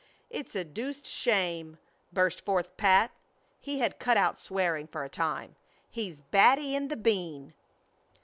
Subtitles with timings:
[0.31, 1.77] "It's a deuced shame!"
[2.11, 3.11] burst forth Pat.
[3.59, 5.55] (He had cut out swearing for a time.)
[5.91, 7.53] "He's batty in the bean!"